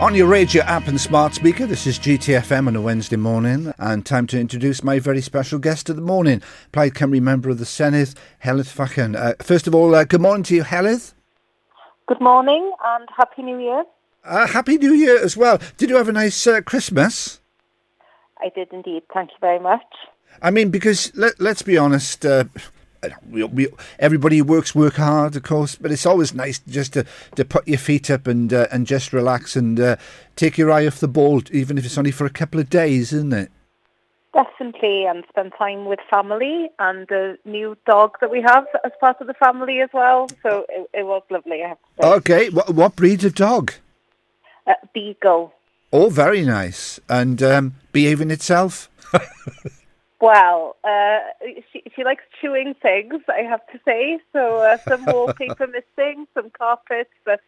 On 0.00 0.14
your 0.14 0.28
radio 0.28 0.62
app 0.62 0.86
and 0.86 1.00
smart 1.00 1.34
speaker, 1.34 1.66
this 1.66 1.84
is 1.84 1.98
GTFM 1.98 2.68
on 2.68 2.76
a 2.76 2.80
Wednesday 2.80 3.16
morning, 3.16 3.74
and 3.78 4.06
time 4.06 4.28
to 4.28 4.38
introduce 4.38 4.84
my 4.84 5.00
very 5.00 5.20
special 5.20 5.58
guest 5.58 5.90
of 5.90 5.96
the 5.96 6.02
morning, 6.02 6.40
Plaid 6.70 6.94
Cymru 6.94 7.20
member 7.20 7.50
of 7.50 7.58
the 7.58 7.64
Senedd, 7.64 8.14
Heledd 8.44 8.72
Fychan. 8.72 9.16
Uh, 9.16 9.34
first 9.42 9.66
of 9.66 9.74
all, 9.74 9.96
uh, 9.96 10.04
good 10.04 10.20
morning 10.20 10.44
to 10.44 10.54
you, 10.54 10.62
Helydd. 10.62 11.14
Good 12.06 12.20
morning 12.20 12.72
and 12.84 13.08
Happy 13.16 13.42
New 13.42 13.58
Year. 13.58 13.82
Uh, 14.24 14.46
Happy 14.46 14.78
New 14.78 14.92
Year 14.92 15.20
as 15.20 15.36
well. 15.36 15.58
Did 15.78 15.90
you 15.90 15.96
have 15.96 16.08
a 16.08 16.12
nice 16.12 16.46
uh, 16.46 16.60
Christmas? 16.60 17.40
I 18.40 18.50
did 18.54 18.72
indeed. 18.72 19.02
Thank 19.12 19.30
you 19.30 19.38
very 19.40 19.58
much. 19.58 19.82
I 20.40 20.52
mean, 20.52 20.70
because 20.70 21.10
let, 21.16 21.40
let's 21.40 21.62
be 21.62 21.76
honest, 21.76 22.24
uh, 22.24 22.44
we, 23.28 23.44
we, 23.44 23.68
everybody 23.98 24.42
works 24.42 24.74
work 24.74 24.94
hard, 24.94 25.36
of 25.36 25.42
course, 25.42 25.76
but 25.76 25.92
it's 25.92 26.06
always 26.06 26.34
nice 26.34 26.58
just 26.60 26.92
to, 26.94 27.04
to 27.36 27.44
put 27.44 27.66
your 27.68 27.78
feet 27.78 28.10
up 28.10 28.26
and 28.26 28.52
uh, 28.52 28.66
and 28.72 28.86
just 28.86 29.12
relax 29.12 29.56
and 29.56 29.78
uh, 29.78 29.96
take 30.36 30.58
your 30.58 30.70
eye 30.70 30.86
off 30.86 31.00
the 31.00 31.08
ball, 31.08 31.42
even 31.52 31.78
if 31.78 31.84
it's 31.84 31.98
only 31.98 32.10
for 32.10 32.26
a 32.26 32.30
couple 32.30 32.60
of 32.60 32.68
days, 32.70 33.12
isn't 33.12 33.32
it? 33.32 33.50
Definitely, 34.34 35.06
and 35.06 35.24
spend 35.28 35.52
time 35.58 35.86
with 35.86 36.00
family 36.10 36.70
and 36.78 37.06
the 37.08 37.38
new 37.44 37.76
dog 37.86 38.18
that 38.20 38.30
we 38.30 38.42
have 38.42 38.66
as 38.84 38.92
part 39.00 39.20
of 39.20 39.26
the 39.26 39.34
family 39.34 39.80
as 39.80 39.88
well. 39.92 40.28
So 40.42 40.66
it, 40.68 40.90
it 40.92 41.06
was 41.06 41.22
lovely. 41.30 41.62
I 41.64 41.68
have 41.68 41.78
to 41.78 42.02
say. 42.02 42.08
Okay, 42.08 42.50
what, 42.50 42.74
what 42.74 42.96
breed 42.96 43.24
of 43.24 43.34
dog? 43.34 43.72
Uh, 44.66 44.74
beagle. 44.92 45.54
Oh, 45.92 46.10
very 46.10 46.44
nice, 46.44 47.00
and 47.08 47.42
um, 47.42 47.74
behaving 47.92 48.30
itself. 48.30 48.90
Well, 50.20 50.76
uh, 50.82 51.18
she, 51.72 51.82
she 51.94 52.04
likes 52.04 52.24
chewing 52.40 52.74
things, 52.74 53.22
I 53.28 53.42
have 53.42 53.64
to 53.68 53.78
say. 53.84 54.18
So 54.32 54.58
uh, 54.58 54.78
some 54.78 55.04
wallpaper 55.04 55.66
missing, 55.96 56.26
some 56.34 56.50
carpets, 56.50 57.10
but 57.24 57.40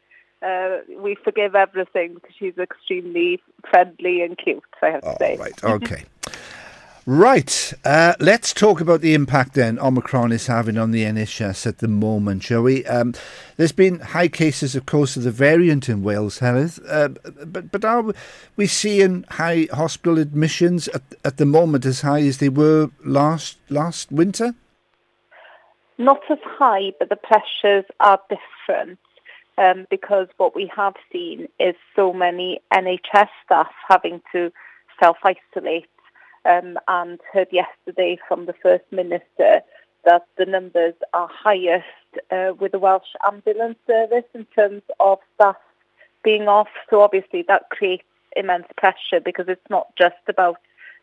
uh, 0.42 0.78
we 0.96 1.16
forgive 1.16 1.54
everything 1.54 2.14
because 2.14 2.34
she's 2.38 2.56
extremely 2.58 3.42
friendly 3.68 4.22
and 4.22 4.38
cute, 4.38 4.62
I 4.82 4.90
have 4.90 5.02
to 5.02 5.08
oh, 5.08 5.16
say. 5.18 5.36
Right, 5.36 5.64
okay. 5.64 6.04
Right, 7.06 7.72
uh, 7.82 8.12
let's 8.20 8.52
talk 8.52 8.82
about 8.82 9.00
the 9.00 9.14
impact 9.14 9.54
then 9.54 9.78
Omicron 9.78 10.32
is 10.32 10.48
having 10.48 10.76
on 10.76 10.90
the 10.90 11.04
NHS 11.04 11.66
at 11.66 11.78
the 11.78 11.88
moment, 11.88 12.42
shall 12.42 12.60
we? 12.60 12.84
Um, 12.84 13.14
there's 13.56 13.72
been 13.72 14.00
high 14.00 14.28
cases, 14.28 14.76
of 14.76 14.84
course, 14.84 15.16
of 15.16 15.22
the 15.22 15.30
variant 15.30 15.88
in 15.88 16.02
Wales, 16.02 16.40
Heledd, 16.40 16.78
uh, 16.86 17.08
but 17.46 17.72
but 17.72 17.86
are 17.86 18.12
we 18.56 18.66
seeing 18.66 19.24
high 19.30 19.66
hospital 19.72 20.18
admissions 20.18 20.88
at, 20.88 21.02
at 21.24 21.38
the 21.38 21.46
moment 21.46 21.86
as 21.86 22.02
high 22.02 22.20
as 22.20 22.36
they 22.36 22.50
were 22.50 22.90
last 23.02 23.56
last 23.70 24.12
winter? 24.12 24.54
Not 25.96 26.20
as 26.30 26.38
high, 26.44 26.92
but 26.98 27.08
the 27.08 27.16
pressures 27.16 27.86
are 28.00 28.20
different. 28.28 28.98
Um, 29.56 29.86
because 29.90 30.28
what 30.36 30.54
we 30.54 30.70
have 30.74 30.94
seen 31.12 31.48
is 31.58 31.74
so 31.96 32.12
many 32.12 32.60
NHS 32.72 33.28
staff 33.44 33.70
having 33.88 34.22
to 34.32 34.50
self-isolate 35.02 35.86
um, 36.44 36.78
and 36.88 37.20
heard 37.32 37.48
yesterday 37.50 38.18
from 38.26 38.46
the 38.46 38.54
First 38.62 38.84
Minister 38.90 39.62
that 40.04 40.26
the 40.38 40.46
numbers 40.46 40.94
are 41.12 41.28
highest 41.30 41.84
uh, 42.30 42.52
with 42.58 42.72
the 42.72 42.78
Welsh 42.78 43.04
Ambulance 43.26 43.78
Service 43.86 44.24
in 44.34 44.46
terms 44.56 44.82
of 44.98 45.18
staff 45.34 45.56
being 46.22 46.48
off. 46.48 46.68
So 46.88 47.02
obviously 47.02 47.42
that 47.48 47.70
creates 47.70 48.04
immense 48.36 48.66
pressure 48.76 49.20
because 49.22 49.46
it's 49.48 49.70
not 49.70 49.94
just 49.96 50.16
about 50.28 50.56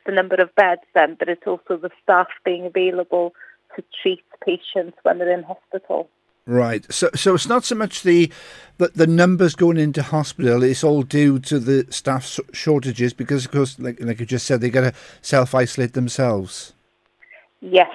the 0.05 0.11
number 0.11 0.35
of 0.35 0.55
beds 0.55 0.81
then, 0.95 1.15
but 1.19 1.29
it's 1.29 1.45
also 1.45 1.77
the 1.77 1.91
staff 2.01 2.27
being 2.43 2.65
available 2.65 3.33
to 3.75 3.83
treat 4.01 4.23
patients 4.43 4.97
when 5.03 5.19
they're 5.19 5.31
in 5.31 5.43
hospital. 5.43 6.09
Right. 6.47 6.91
So, 6.91 7.09
so 7.13 7.35
it's 7.35 7.49
not 7.49 7.65
so 7.65 7.75
much 7.75 8.03
the, 8.03 8.31
the 8.77 8.87
the 8.95 9.05
numbers 9.05 9.53
going 9.53 9.75
into 9.75 10.01
hospital. 10.01 10.63
It's 10.63 10.81
all 10.81 11.03
due 11.03 11.39
to 11.39 11.59
the 11.59 11.85
staff 11.89 12.39
shortages 12.53 13.13
because, 13.13 13.43
of 13.43 13.51
course, 13.51 13.77
like 13.77 13.99
like 13.99 14.21
you 14.21 14.25
just 14.25 14.45
said, 14.45 14.61
they 14.61 14.69
got 14.69 14.81
to 14.81 14.93
self 15.21 15.53
isolate 15.53 15.91
themselves. 15.91 16.71
Yes, 17.59 17.91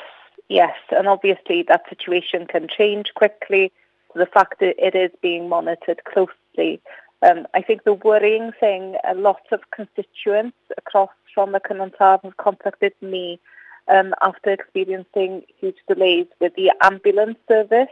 yes, 0.51 0.77
and 0.91 1.09
obviously 1.09 1.65
that 1.69 1.89
situation 1.89 2.47
can 2.47 2.69
change 2.69 3.13
quickly. 3.15 3.73
The 4.15 4.27
fact 4.27 4.61
that 4.61 4.75
it 4.77 4.95
is 4.95 5.11
being 5.23 5.49
monitored 5.49 6.03
closely. 6.05 6.83
Um, 7.23 7.47
I 7.55 7.63
think 7.63 7.85
the 7.85 7.95
worrying 7.95 8.53
thing, 8.61 8.97
a 9.09 9.15
lot 9.15 9.41
of 9.53 9.61
constituents 9.75 10.59
across 10.77 11.09
from 11.35 11.53
the 11.53 11.61
Cynon 11.61 11.93
have 11.99 12.37
contacted 12.37 12.93
me 13.01 13.41
um, 13.89 14.13
after 14.21 14.51
experiencing 14.51 15.45
huge 15.59 15.79
delays 15.89 16.27
with 16.39 16.55
the 16.57 16.71
ambulance 16.83 17.39
service 17.49 17.89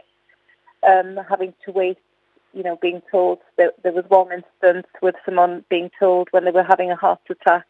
um, 0.87 1.19
having 1.29 1.53
to 1.65 1.71
wait, 1.71 1.97
you 2.53 2.63
know, 2.63 2.77
being 2.81 3.01
told 3.11 3.39
that 3.57 3.75
there 3.83 3.93
was 3.93 4.05
one 4.07 4.31
instance 4.31 4.87
with 5.01 5.15
someone 5.25 5.63
being 5.69 5.89
told 5.99 6.27
when 6.31 6.45
they 6.45 6.51
were 6.51 6.63
having 6.63 6.91
a 6.91 6.95
heart 6.95 7.21
attack 7.29 7.65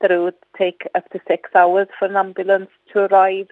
that 0.00 0.10
it 0.10 0.18
would 0.18 0.34
take 0.56 0.86
up 0.94 1.08
to 1.10 1.20
six 1.26 1.50
hours 1.54 1.88
for 1.98 2.06
an 2.06 2.16
ambulance 2.16 2.70
to 2.92 3.00
arrive 3.00 3.48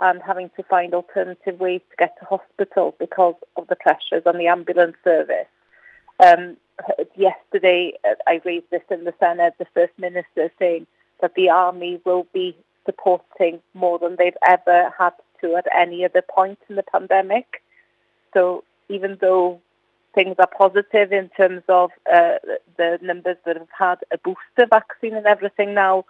and 0.00 0.20
having 0.22 0.50
to 0.56 0.62
find 0.64 0.92
alternative 0.92 1.60
ways 1.60 1.80
to 1.90 1.96
get 1.96 2.18
to 2.18 2.24
hospital 2.24 2.96
because 2.98 3.36
of 3.56 3.68
the 3.68 3.76
pressures 3.76 4.22
on 4.26 4.38
the 4.38 4.48
ambulance 4.48 4.96
service. 5.04 5.46
Um, 6.24 6.56
yesterday, 7.16 7.92
uh, 8.04 8.14
I 8.26 8.40
raised 8.44 8.70
this 8.70 8.82
in 8.90 9.04
the 9.04 9.12
Senedd, 9.12 9.52
the 9.58 9.66
First 9.72 9.92
Minister 9.98 10.50
saying 10.58 10.86
that 11.20 11.34
the 11.34 11.50
Army 11.50 12.00
will 12.04 12.26
be 12.32 12.56
supporting 12.84 13.60
more 13.72 13.98
than 13.98 14.16
they've 14.16 14.36
ever 14.46 14.92
had 14.98 15.12
to 15.40 15.56
at 15.56 15.66
any 15.74 16.04
other 16.04 16.22
point 16.22 16.58
in 16.68 16.76
the 16.76 16.82
pandemic. 16.82 17.62
So 18.34 18.64
even 18.88 19.16
though 19.20 19.60
things 20.14 20.36
are 20.38 20.46
positive 20.46 21.12
in 21.12 21.30
terms 21.36 21.62
of 21.68 21.90
uh, 22.12 22.38
the 22.76 22.98
numbers 23.02 23.36
that 23.46 23.56
have 23.56 23.68
had 23.76 23.96
a 24.12 24.18
booster 24.18 24.66
vaccine 24.68 25.14
and 25.14 25.26
everything 25.26 25.74
now, 25.74 26.04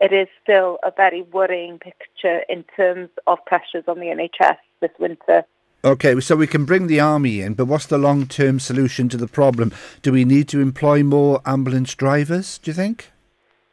it 0.00 0.12
is 0.12 0.28
still 0.42 0.78
a 0.82 0.92
very 0.96 1.22
worrying 1.22 1.78
picture 1.78 2.40
in 2.48 2.64
terms 2.76 3.10
of 3.26 3.38
pressures 3.46 3.84
on 3.86 3.98
the 3.98 4.06
NHS 4.06 4.56
this 4.80 4.90
winter. 4.98 5.44
Okay, 5.82 6.18
so 6.20 6.36
we 6.36 6.46
can 6.46 6.66
bring 6.66 6.86
the 6.86 7.00
army 7.00 7.40
in, 7.40 7.54
but 7.54 7.64
what's 7.64 7.86
the 7.86 7.98
long 7.98 8.26
term 8.26 8.60
solution 8.60 9.08
to 9.10 9.16
the 9.16 9.26
problem? 9.26 9.72
Do 10.02 10.12
we 10.12 10.24
need 10.24 10.48
to 10.48 10.60
employ 10.60 11.02
more 11.02 11.40
ambulance 11.46 11.94
drivers, 11.94 12.58
do 12.58 12.70
you 12.70 12.74
think? 12.74 13.10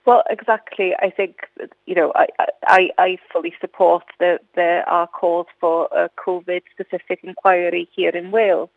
Well, 0.07 0.23
exactly. 0.29 0.95
I 0.97 1.09
think 1.09 1.49
you 1.85 1.93
know 1.93 2.13
I 2.15 2.27
I, 2.65 2.89
I 2.97 3.17
fully 3.31 3.53
support 3.59 4.05
that 4.21 4.39
there 4.55 4.87
are 4.87 5.05
calls 5.05 5.47
for 5.59 5.89
a 5.91 6.09
COVID 6.17 6.61
specific 6.71 7.19
inquiry 7.23 7.89
here 7.93 8.11
in 8.11 8.31
Wales 8.31 8.69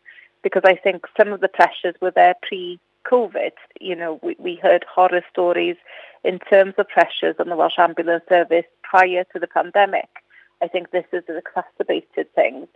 because 0.43 0.63
I 0.65 0.75
think 0.75 1.05
some 1.15 1.31
of 1.31 1.39
the 1.39 1.47
pressures 1.47 1.95
were 2.01 2.11
there 2.11 2.35
pre-COVID. 2.41 3.53
You 3.79 3.95
know, 3.95 4.19
we, 4.21 4.35
we 4.39 4.55
heard 4.55 4.83
horror 4.83 5.23
stories 5.31 5.77
in 6.25 6.39
terms 6.39 6.73
of 6.77 6.89
pressures 6.89 7.37
on 7.39 7.47
the 7.47 7.55
Welsh 7.55 7.79
Ambulance 7.79 8.25
Service 8.27 8.65
prior 8.83 9.23
to 9.31 9.39
the 9.39 9.47
pandemic. 9.47 10.09
I 10.61 10.67
think 10.67 10.91
this 10.91 11.05
has 11.13 11.23
exacerbated 11.29 12.27
things. 12.35 12.67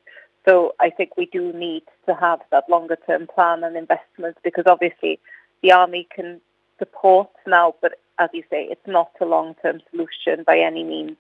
So 0.48 0.76
I 0.80 0.92
think 0.92 1.18
we 1.18 1.26
do 1.26 1.52
need 1.52 1.84
to 2.06 2.16
have 2.16 2.40
that 2.52 2.70
longer 2.70 2.98
term 3.06 3.28
plan 3.28 3.66
and 3.66 3.76
investment 3.76 4.38
because 4.46 4.64
obviously 4.66 5.20
the 5.62 5.74
army 5.74 6.08
can 6.16 6.40
support 6.80 7.30
now, 7.48 7.76
but 7.82 8.00
as 8.20 8.30
you 8.34 8.44
say, 8.50 8.68
it's 8.70 8.88
not 8.88 9.12
a 9.22 9.26
long-term 9.26 9.82
solution 9.92 10.44
by 10.46 10.58
any 10.60 10.84
means. 10.84 11.18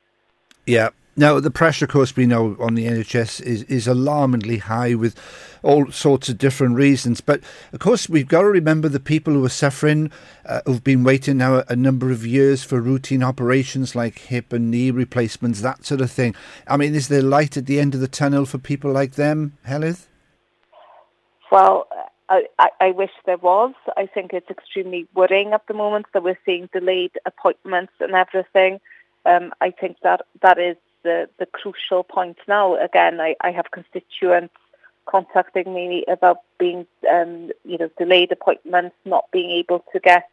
Yeah. 0.65 0.89
Now, 1.17 1.39
the 1.39 1.51
pressure, 1.51 1.85
of 1.85 1.91
course, 1.91 2.13
we 2.15 2.25
know 2.25 2.57
on 2.59 2.75
the 2.75 2.87
NHS 2.87 3.41
is, 3.41 3.63
is 3.63 3.87
alarmingly 3.87 4.57
high 4.57 4.95
with 4.95 5.15
all 5.63 5.89
sorts 5.89 6.27
of 6.27 6.37
different 6.37 6.75
reasons. 6.75 7.21
But, 7.21 7.41
of 7.71 7.79
course, 7.79 8.09
we've 8.09 8.27
got 8.27 8.41
to 8.41 8.47
remember 8.47 8.89
the 8.89 8.99
people 8.99 9.31
who 9.33 9.45
are 9.45 9.49
suffering, 9.49 10.11
uh, 10.45 10.59
who've 10.65 10.83
been 10.83 11.05
waiting 11.05 11.37
now 11.37 11.63
a, 11.69 11.75
number 11.75 12.11
of 12.11 12.25
years 12.25 12.65
for 12.65 12.81
routine 12.81 13.23
operations 13.23 13.95
like 13.95 14.19
hip 14.19 14.51
and 14.51 14.69
knee 14.69 14.91
replacements, 14.91 15.61
that 15.61 15.85
sort 15.85 16.01
of 16.01 16.11
thing. 16.11 16.35
I 16.67 16.75
mean, 16.75 16.93
is 16.93 17.07
there 17.07 17.21
light 17.21 17.55
at 17.55 17.65
the 17.65 17.79
end 17.79 17.95
of 17.95 18.01
the 18.01 18.09
tunnel 18.09 18.45
for 18.45 18.57
people 18.57 18.91
like 18.91 19.13
them, 19.13 19.57
Heledd? 19.65 20.05
Well, 21.49 21.87
I, 22.29 22.69
I, 22.81 22.91
wish 22.91 23.11
there 23.25 23.37
was. 23.37 23.73
I 23.97 24.07
think 24.07 24.33
it's 24.33 24.49
extremely 24.49 25.07
worrying 25.13 25.53
at 25.53 25.67
the 25.67 25.73
moment 25.73 26.07
that 26.13 26.23
we're 26.23 26.39
seeing 26.45 26.69
delayed 26.73 27.11
appointments 27.25 27.93
and 27.99 28.13
everything. 28.13 28.79
Um, 29.25 29.53
I 29.61 29.71
think 29.71 29.97
that 30.01 30.21
that 30.41 30.57
is 30.57 30.77
the, 31.03 31.29
the 31.37 31.45
crucial 31.45 32.03
point 32.03 32.37
now. 32.47 32.75
Again, 32.75 33.21
I, 33.21 33.35
I 33.41 33.51
have 33.51 33.71
constituents 33.71 34.55
contacting 35.05 35.73
me 35.73 36.03
about 36.07 36.39
being, 36.57 36.87
um, 37.11 37.51
you 37.63 37.77
know, 37.77 37.89
delayed 37.97 38.31
appointments, 38.31 38.95
not 39.05 39.25
being 39.31 39.51
able 39.51 39.85
to 39.93 39.99
get 39.99 40.27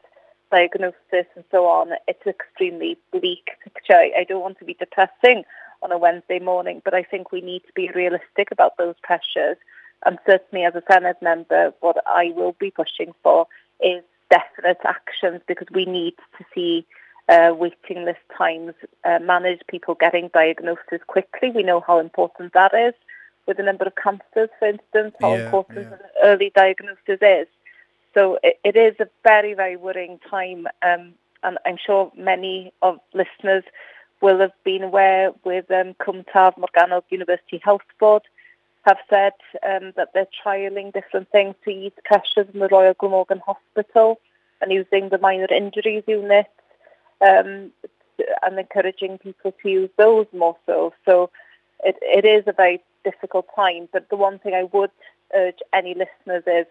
diagnosis 0.51 1.27
and 1.35 1.45
so 1.51 1.67
on. 1.67 1.91
It's 2.09 2.25
an 2.25 2.33
extremely 2.33 2.99
bleak 3.13 3.51
picture. 3.65 3.95
I, 3.95 4.13
I 4.21 4.25
don't 4.25 4.41
want 4.41 4.59
to 4.61 4.65
be 4.65 4.75
depressing 4.75 5.45
on 5.83 5.93
a 5.93 5.99
Wednesday 5.99 6.39
morning, 6.39 6.81
but 6.85 6.95
I 6.95 7.03
think 7.03 7.33
we 7.33 7.41
need 7.43 7.63
to 7.67 7.73
be 7.75 7.91
realistic 7.95 8.51
about 8.51 8.77
those 8.79 8.95
pressures 9.03 9.57
and 10.05 10.19
certainly 10.27 10.65
as 10.65 10.75
a 10.75 10.83
Senedd 10.83 11.21
member, 11.23 11.73
what 11.81 11.97
I 12.07 12.33
will 12.35 12.57
be 12.59 12.71
pushing 12.71 13.13
for 13.23 13.47
is 13.81 14.03
definite 14.31 14.81
actions 14.85 15.41
because 15.47 15.69
we 15.73 15.85
need 15.85 16.15
to 16.39 16.45
see 16.55 16.87
uh, 17.29 17.55
waiting 17.57 18.05
list 18.05 18.21
times 18.37 18.75
uh, 19.05 19.19
manage 19.21 19.61
people 19.69 19.95
getting 19.95 20.31
diagnosis 20.35 21.01
quickly. 21.07 21.51
We 21.51 21.63
know 21.63 21.81
how 21.81 21.99
important 21.99 22.53
that 22.55 22.75
is 22.75 22.95
with 23.47 23.57
the 23.57 23.63
number 23.63 23.85
of 23.85 23.95
cancers, 23.95 24.51
for 24.59 24.69
instance, 24.69 25.15
how 25.21 25.35
yeah, 25.35 25.45
important 25.45 25.89
yeah. 25.91 26.07
early 26.25 26.53
diagnosis 26.55 27.19
is. 27.21 27.47
So 28.15 28.39
it, 28.43 28.59
it 28.65 28.77
is 28.77 28.95
a 29.01 29.09
very, 29.23 29.55
very 29.55 29.77
worrying 29.77 30.19
time. 30.31 30.67
Um, 30.83 31.15
and 31.43 31.59
I'm 31.67 31.79
sure 31.85 32.13
many 32.17 32.73
of 32.83 33.01
listeners 33.15 33.65
will 34.21 34.39
have 34.39 34.53
been 34.65 34.85
aware 34.85 35.33
with 35.45 35.71
um, 35.71 35.95
Cwmtaf 35.95 36.55
Morgannwg 36.57 37.03
University 37.11 37.61
Health 37.65 37.83
Board 37.99 38.23
have 38.85 38.99
said 39.09 39.33
um, 39.69 39.93
that 39.97 40.09
they're 40.13 40.27
trialling 40.45 40.93
different 40.93 41.31
things 41.31 41.55
to 41.65 41.71
ease 41.71 41.93
pressures 42.05 42.49
in 42.53 42.61
the 42.61 42.69
Royal 42.69 42.95
Glamorgan 42.95 43.41
Hospital 43.47 44.21
and 44.61 44.73
using 44.73 45.09
the 45.09 45.19
minor 45.19 45.47
injuries 45.51 46.05
unit 46.07 46.51
um, 47.21 47.71
and 48.43 48.59
encouraging 48.59 49.19
people 49.19 49.55
to 49.63 49.69
use 49.69 49.91
those 49.97 50.27
more 50.33 50.57
so. 50.67 50.93
So 51.05 51.31
it, 51.85 51.97
it 52.03 52.25
is 52.25 52.45
a 52.47 52.53
very 52.53 52.83
difficult 53.05 53.47
time, 53.55 53.89
but 53.93 54.09
the 54.11 54.17
one 54.17 54.39
thing 54.39 54.55
I 54.55 54.65
would 54.65 54.91
urge 55.35 55.59
any 55.73 55.95
listeners 55.95 56.45
is 56.47 56.67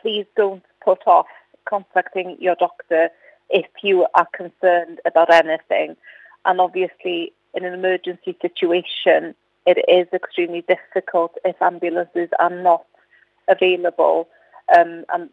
please 0.00 0.26
don't 0.36 0.64
put 0.84 1.06
off 1.06 1.26
contacting 1.64 2.36
your 2.40 2.56
doctor 2.56 3.08
if 3.50 3.66
you 3.82 4.06
are 4.14 4.28
concerned 4.34 5.00
about 5.04 5.30
anything. 5.30 5.96
And 6.44 6.60
obviously, 6.60 7.32
in 7.54 7.64
an 7.64 7.74
emergency 7.74 8.36
situation, 8.40 9.34
it 9.66 9.78
is 9.88 10.08
extremely 10.12 10.64
difficult 10.68 11.34
if 11.44 11.60
ambulances 11.60 12.28
are 12.38 12.50
not 12.50 12.84
available. 13.48 14.28
Um, 14.74 15.04
and 15.12 15.30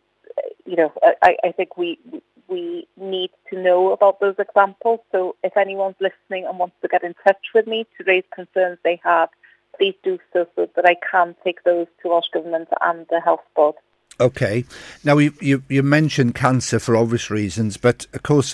you 0.66 0.76
know, 0.76 0.94
I, 1.22 1.38
I 1.44 1.52
think 1.52 1.78
we 1.78 2.00
we 2.48 2.88
need 2.98 3.32
to 3.52 3.62
know 3.62 3.92
about 3.92 4.20
those 4.20 4.36
examples. 4.40 5.00
So 5.12 5.36
if 5.44 5.56
anyone's 5.56 5.96
listening 6.00 6.46
and 6.46 6.58
wants 6.58 6.76
to 6.82 6.88
get 6.88 7.04
in 7.04 7.14
touch 7.24 7.46
with 7.54 7.68
me 7.68 7.86
to 7.98 8.04
raise 8.06 8.24
concerns 8.34 8.80
they 8.84 9.00
have, 9.04 9.30
please 9.78 9.96
do 10.04 10.20
so 10.34 10.48
so 10.56 10.68
that 10.76 10.86
I 10.86 10.96
can 11.12 11.36
take 11.44 11.64
those 11.64 11.88
to 12.02 12.10
Welsh 12.10 12.30
Government 12.34 12.68
and 12.82 13.06
the 13.10 13.22
Health 13.24 13.44
Board. 13.56 13.76
Okay. 14.20 14.66
Now, 15.04 15.18
you, 15.18 15.34
you, 15.40 15.64
you 15.70 15.82
mentioned 15.84 16.36
cancer 16.36 16.80
for 16.80 16.96
obvious 16.96 17.30
reasons, 17.30 17.78
but 17.78 18.06
of 18.14 18.24
course, 18.24 18.54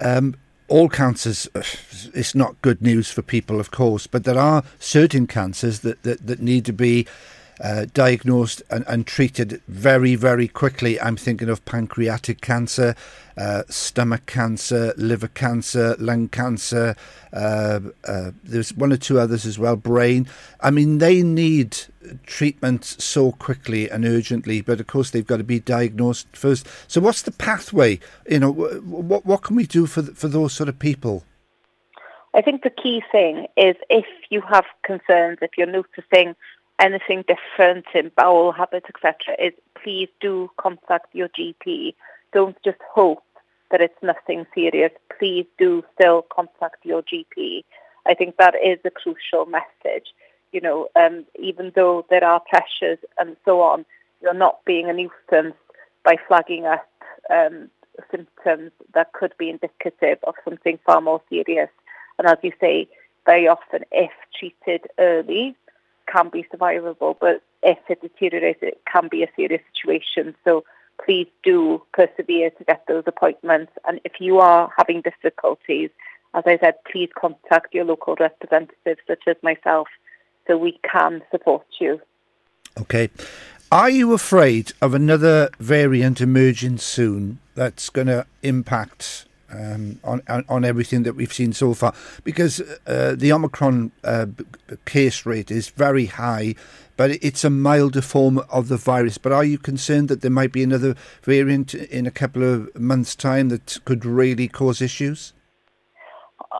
um, 0.00 0.34
all 0.68 0.88
cancers, 0.88 1.48
it's 2.14 2.34
not 2.34 2.60
good 2.62 2.82
news 2.82 3.10
for 3.10 3.22
people, 3.22 3.60
of 3.60 3.70
course, 3.70 4.06
but 4.06 4.24
there 4.24 4.38
are 4.38 4.64
certain 4.78 5.26
cancers 5.26 5.80
that, 5.80 6.02
that, 6.02 6.26
that 6.26 6.40
need 6.40 6.64
to 6.66 6.72
be 6.72 7.06
uh, 7.62 7.86
diagnosed 7.94 8.62
and, 8.68 8.84
and, 8.88 9.06
treated 9.06 9.62
very, 9.68 10.16
very 10.16 10.48
quickly. 10.48 11.00
I'm 11.00 11.16
thinking 11.16 11.48
of 11.48 11.64
pancreatic 11.64 12.40
cancer, 12.40 12.96
uh, 13.36 13.62
stomach 13.68 14.26
cancer, 14.26 14.92
liver 14.96 15.28
cancer, 15.28 15.94
lung 15.98 16.28
cancer. 16.28 16.96
Uh, 17.32 17.80
uh, 18.06 18.32
there's 18.42 18.74
one 18.74 18.92
or 18.92 18.96
two 18.96 19.20
others 19.20 19.46
as 19.46 19.56
well, 19.56 19.76
brain. 19.76 20.26
I 20.60 20.72
mean, 20.72 20.98
they 20.98 21.22
need 21.22 21.78
treatment 22.26 22.84
so 22.84 23.32
quickly 23.32 23.90
and 23.90 24.04
urgently, 24.04 24.60
but 24.60 24.80
of 24.80 24.86
course 24.86 25.10
they've 25.10 25.26
got 25.26 25.38
to 25.38 25.44
be 25.44 25.60
diagnosed 25.60 26.28
first. 26.32 26.66
So, 26.88 27.00
what's 27.00 27.22
the 27.22 27.32
pathway? 27.32 28.00
You 28.28 28.40
know, 28.40 28.52
what 28.52 29.24
what 29.26 29.42
can 29.42 29.56
we 29.56 29.66
do 29.66 29.86
for 29.86 30.02
for 30.02 30.28
those 30.28 30.52
sort 30.52 30.68
of 30.68 30.78
people? 30.78 31.24
I 32.34 32.42
think 32.42 32.62
the 32.62 32.70
key 32.70 33.02
thing 33.12 33.46
is 33.56 33.76
if 33.88 34.06
you 34.28 34.40
have 34.40 34.64
concerns, 34.84 35.38
if 35.40 35.52
you're 35.56 35.68
noticing 35.68 36.34
anything 36.80 37.24
different 37.28 37.86
in 37.94 38.10
bowel 38.16 38.50
habits, 38.50 38.86
etc., 38.88 39.36
is 39.38 39.52
please 39.80 40.08
do 40.20 40.50
contact 40.56 41.14
your 41.14 41.28
GP. 41.28 41.94
Don't 42.32 42.56
just 42.64 42.80
hope 42.92 43.22
that 43.70 43.80
it's 43.80 44.02
nothing 44.02 44.46
serious. 44.54 44.90
Please 45.16 45.46
do 45.58 45.84
still 45.94 46.26
contact 46.34 46.84
your 46.84 47.02
GP. 47.02 47.64
I 48.06 48.14
think 48.14 48.36
that 48.36 48.54
is 48.54 48.78
a 48.84 48.90
crucial 48.90 49.46
message. 49.46 50.08
You 50.54 50.60
know, 50.60 50.86
um, 50.94 51.24
even 51.48 51.72
though 51.74 52.06
there 52.10 52.24
are 52.24 52.40
pressures 52.48 53.00
and 53.18 53.36
so 53.44 53.60
on, 53.60 53.84
you're 54.22 54.32
not 54.46 54.64
being 54.64 54.88
a 54.88 54.92
nuisance 54.92 55.56
by 56.04 56.16
flagging 56.28 56.64
up 56.64 56.88
um, 57.28 57.68
symptoms 58.12 58.70
that 58.94 59.12
could 59.14 59.34
be 59.36 59.50
indicative 59.50 60.18
of 60.22 60.34
something 60.44 60.78
far 60.86 61.00
more 61.00 61.20
serious. 61.28 61.70
And 62.18 62.28
as 62.28 62.38
you 62.42 62.52
say, 62.60 62.88
very 63.26 63.48
often, 63.48 63.80
if 63.90 64.12
treated 64.38 64.82
early, 64.96 65.56
can 66.06 66.28
be 66.28 66.46
survivable, 66.54 67.16
but 67.20 67.42
if 67.64 67.78
it 67.88 68.00
deteriorates, 68.00 68.60
it 68.62 68.80
can 68.90 69.08
be 69.08 69.24
a 69.24 69.30
serious 69.34 69.62
situation. 69.74 70.36
So 70.44 70.62
please 71.04 71.26
do 71.42 71.82
persevere 71.92 72.50
to 72.50 72.64
get 72.64 72.84
those 72.86 73.04
appointments. 73.08 73.72
And 73.88 74.00
if 74.04 74.20
you 74.20 74.38
are 74.38 74.70
having 74.76 75.00
difficulties, 75.00 75.90
as 76.32 76.44
I 76.46 76.58
said, 76.58 76.74
please 76.90 77.10
contact 77.18 77.74
your 77.74 77.86
local 77.86 78.14
representatives, 78.20 79.00
such 79.08 79.24
as 79.26 79.36
myself, 79.42 79.88
so 80.46 80.56
we 80.56 80.78
can 80.90 81.22
support 81.30 81.66
you. 81.80 82.00
Okay. 82.80 83.10
Are 83.72 83.90
you 83.90 84.12
afraid 84.12 84.72
of 84.80 84.94
another 84.94 85.50
variant 85.58 86.20
emerging 86.20 86.78
soon 86.78 87.38
that's 87.54 87.90
going 87.90 88.06
to 88.06 88.26
impact 88.42 89.26
um, 89.50 90.00
on, 90.04 90.22
on, 90.48 90.64
everything 90.64 91.04
that 91.04 91.14
we've 91.14 91.32
seen 91.32 91.52
so 91.52 91.74
far 91.74 91.94
because 92.24 92.60
uh, 92.86 93.14
the 93.16 93.32
Omicron 93.32 93.92
uh, 94.02 94.26
case 94.84 95.24
rate 95.24 95.50
is 95.50 95.68
very 95.68 96.06
high, 96.06 96.54
but 96.96 97.10
it's 97.22 97.44
a 97.44 97.50
milder 97.50 98.00
form 98.00 98.38
of 98.50 98.68
the 98.68 98.76
virus. 98.76 99.18
But 99.18 99.32
are 99.32 99.44
you 99.44 99.58
concerned 99.58 100.08
that 100.08 100.22
there 100.22 100.30
might 100.30 100.52
be 100.52 100.62
another 100.62 100.94
variant 101.22 101.74
in 101.74 102.06
a 102.06 102.10
couple 102.10 102.42
of 102.42 102.74
months' 102.74 103.14
time 103.14 103.48
that 103.50 103.78
could 103.84 104.04
really 104.04 104.48
cause 104.48 104.82
issues? 104.82 105.32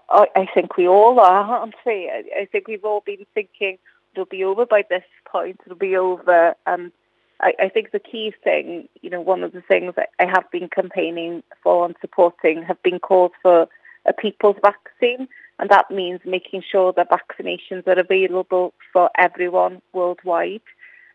I, 0.08 0.48
think 0.52 0.76
we 0.76 0.88
all 0.88 1.20
are, 1.20 1.44
aren't 1.44 1.74
we? 1.86 2.10
I, 2.10 2.46
think 2.50 2.68
we've 2.68 2.84
all 2.84 3.02
been 3.04 3.26
thinking 3.34 3.78
it'll 4.12 4.26
be 4.26 4.44
over 4.44 4.66
by 4.66 4.84
this 4.88 5.04
point, 5.24 5.60
it'll 5.66 5.76
be 5.76 5.96
over, 5.96 6.54
and 6.66 6.92
I, 7.40 7.52
I 7.60 7.68
think 7.68 7.90
the 7.90 7.98
key 7.98 8.32
thing, 8.42 8.88
you 9.02 9.10
know, 9.10 9.20
one 9.20 9.42
of 9.42 9.52
the 9.52 9.60
things 9.60 9.94
I 10.18 10.24
have 10.24 10.50
been 10.50 10.68
campaigning 10.68 11.42
for 11.62 11.84
and 11.84 11.94
supporting 12.00 12.62
have 12.62 12.82
been 12.82 12.98
calls 12.98 13.32
for 13.42 13.68
a 14.06 14.12
people's 14.12 14.56
vaccine. 14.62 15.28
And 15.58 15.70
that 15.70 15.90
means 15.90 16.20
making 16.24 16.62
sure 16.68 16.92
that 16.94 17.10
vaccinations 17.10 17.86
are 17.86 17.98
available 17.98 18.74
for 18.92 19.10
everyone 19.16 19.82
worldwide. 19.92 20.62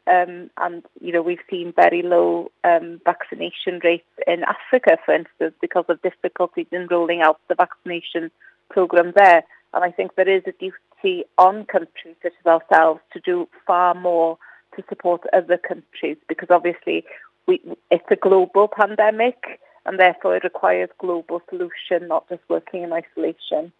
Um, 0.08 0.50
and, 0.58 0.84
you 1.02 1.12
know, 1.12 1.22
we've 1.22 1.44
seen 1.50 1.74
very 1.76 2.02
low 2.02 2.52
um, 2.64 3.02
vaccination 3.06 3.80
rates 3.84 4.08
in 4.26 4.44
Africa, 4.44 4.98
for 5.06 5.14
instance, 5.14 5.54
because 5.62 5.86
of 5.90 6.02
difficulties 6.02 6.68
in 6.72 6.88
rolling 6.90 7.22
out 7.22 7.40
the 7.48 7.56
vaccination 7.56 8.32
program 8.70 9.14
there. 9.16 9.44
And 9.74 9.84
I 9.84 9.92
think 9.92 10.16
there 10.16 10.30
is 10.30 10.44
a 10.48 10.54
duty 10.54 11.26
on 11.38 11.66
countries 11.66 12.16
such 12.22 12.34
as 12.40 12.46
ourselves 12.46 13.02
to 13.14 13.20
do 13.20 13.48
far 13.66 13.94
more 13.94 14.38
to 14.76 14.84
support 14.90 15.22
other 15.34 15.58
countries 15.58 16.18
because 16.28 16.50
obviously 16.50 17.06
we, 17.48 17.62
it's 17.90 18.06
a 18.12 18.16
global 18.16 18.68
pandemic 18.68 19.60
and 19.86 20.00
therefore 20.00 20.36
it 20.36 20.44
requires 20.44 20.90
global 21.00 21.42
solution, 21.50 22.08
not 22.08 22.28
just 22.30 22.42
working 22.50 22.84
in 22.84 22.94
isolation. 22.94 23.72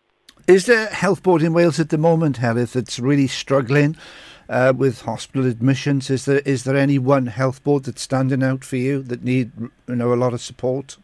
Is 0.48 0.66
there 0.66 0.88
a 0.88 0.94
health 0.94 1.22
board 1.22 1.44
in 1.44 1.54
Wales 1.54 1.80
at 1.80 1.90
the 1.90 1.98
moment, 1.98 2.38
Heather, 2.38 2.66
that's 2.66 2.98
really 2.98 3.28
struggling 3.28 3.96
uh, 4.48 4.74
with 4.76 5.02
hospital 5.02 5.46
admissions? 5.46 6.10
Is 6.10 6.26
there 6.26 6.40
is 6.40 6.64
there 6.64 6.78
any 6.78 6.98
one 6.98 7.28
health 7.28 7.64
board 7.64 7.84
that's 7.84 8.02
standing 8.02 8.42
out 8.42 8.64
for 8.64 8.78
you 8.78 9.04
that 9.04 9.24
need 9.24 9.52
you 9.88 9.96
know 9.96 10.14
a 10.14 10.16
lot 10.16 10.34
of 10.34 10.42
support? 10.42 10.98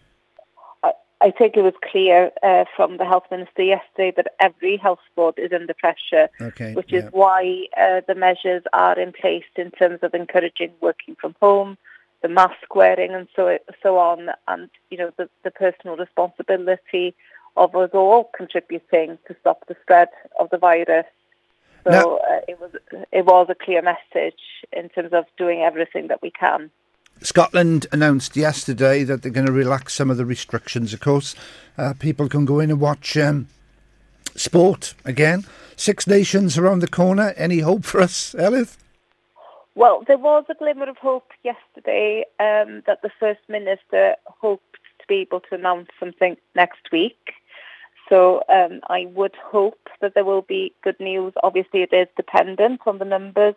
I 1.25 1.31
think 1.31 1.57
it 1.57 1.63
was 1.63 1.73
clear 1.91 2.31
uh, 2.43 2.65
from 2.75 2.97
the 2.97 3.05
health 3.05 3.23
minister 3.31 3.63
yesterday 3.63 4.13
that 4.15 4.35
every 4.39 4.77
health 4.77 4.99
board 5.15 5.39
is 5.39 5.51
under 5.51 5.73
pressure, 5.73 6.29
okay, 6.39 6.75
which 6.75 6.91
yeah. 6.93 6.99
is 6.99 7.05
why 7.11 7.65
uh, 7.75 8.01
the 8.07 8.13
measures 8.13 8.61
are 8.73 8.99
in 8.99 9.11
place 9.11 9.49
in 9.55 9.71
terms 9.71 10.01
of 10.03 10.13
encouraging 10.13 10.71
working 10.81 11.15
from 11.19 11.35
home, 11.41 11.79
the 12.21 12.27
mask 12.27 12.75
wearing, 12.75 13.11
and 13.15 13.27
so 13.35 13.57
so 13.81 13.97
on, 13.97 14.29
and 14.47 14.69
you 14.91 14.99
know 14.99 15.11
the, 15.17 15.27
the 15.43 15.49
personal 15.49 15.97
responsibility 15.97 17.15
of 17.57 17.75
us 17.75 17.89
all 17.95 18.29
contributing 18.37 19.17
to 19.27 19.35
stop 19.41 19.65
the 19.67 19.75
spread 19.81 20.09
of 20.39 20.51
the 20.51 20.59
virus. 20.59 21.07
So 21.89 22.17
uh, 22.17 22.41
it 22.47 22.59
was 22.61 22.71
it 23.11 23.25
was 23.25 23.47
a 23.49 23.55
clear 23.55 23.81
message 23.81 24.43
in 24.71 24.89
terms 24.89 25.11
of 25.11 25.25
doing 25.39 25.61
everything 25.61 26.07
that 26.09 26.21
we 26.21 26.29
can. 26.29 26.69
Scotland 27.21 27.87
announced 27.91 28.35
yesterday 28.35 29.03
that 29.03 29.21
they're 29.21 29.31
going 29.31 29.47
to 29.47 29.51
relax 29.51 29.93
some 29.93 30.09
of 30.09 30.17
the 30.17 30.25
restrictions. 30.25 30.93
Of 30.93 30.99
course, 30.99 31.35
uh, 31.77 31.93
people 31.97 32.29
can 32.29 32.45
go 32.45 32.59
in 32.59 32.69
and 32.69 32.79
watch 32.79 33.17
um, 33.17 33.47
sport 34.35 34.93
again. 35.05 35.45
Six 35.75 36.07
Nations 36.07 36.57
around 36.57 36.79
the 36.79 36.87
corner. 36.87 37.33
Any 37.35 37.59
hope 37.59 37.85
for 37.85 38.01
us, 38.01 38.33
Elif? 38.37 38.77
Well, 39.75 40.03
there 40.07 40.17
was 40.17 40.45
a 40.49 40.55
glimmer 40.55 40.89
of 40.89 40.97
hope 40.97 41.31
yesterday 41.43 42.25
um, 42.39 42.83
that 42.87 43.01
the 43.01 43.11
First 43.19 43.41
Minister 43.49 44.15
hoped 44.25 44.77
to 44.99 45.07
be 45.07 45.15
able 45.15 45.41
to 45.41 45.55
announce 45.55 45.89
something 45.99 46.37
next 46.55 46.91
week. 46.91 47.33
So 48.07 48.43
um, 48.49 48.81
I 48.87 49.07
would 49.13 49.35
hope 49.35 49.89
that 49.99 50.13
there 50.13 50.23
will 50.23 50.43
be 50.43 50.73
good 50.83 50.99
news. 50.99 51.33
Obviously, 51.43 51.81
it 51.81 51.91
is 51.91 52.07
dependent 52.15 52.81
on 52.85 52.99
the 52.99 53.05
numbers 53.05 53.55